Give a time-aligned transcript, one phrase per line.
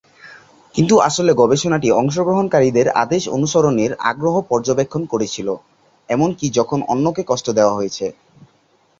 [0.75, 5.47] কিন্তু আসলে গবেষণাটি অংশগ্রহণকারীদের আদেশ অনুসরণের আগ্রহ পর্যবেক্ষণ করছিল,
[6.09, 8.05] এমনকি যখন অন্যকে কষ্ট দেওয়া হয়েছে।